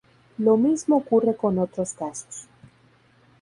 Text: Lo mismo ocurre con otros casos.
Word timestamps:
Lo 0.39 0.57
mismo 0.57 0.95
ocurre 0.97 1.35
con 1.35 1.59
otros 1.59 1.93
casos. 1.93 2.47